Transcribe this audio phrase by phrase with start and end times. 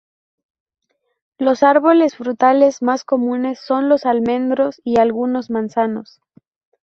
[1.37, 6.21] Los árboles frutales más comunes son los almendros y algunos manzanos.